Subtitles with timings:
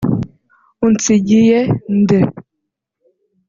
[0.85, 1.59] Unsigiye
[2.01, 2.19] nde